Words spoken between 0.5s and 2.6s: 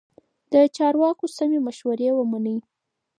د چارواکو سمې مشورې ومنئ.